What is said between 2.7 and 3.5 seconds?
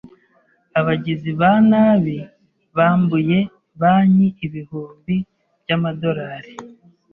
bambuye